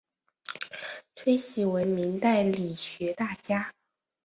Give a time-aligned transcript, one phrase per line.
[1.15, 3.71] 崔铣为明代理学大家。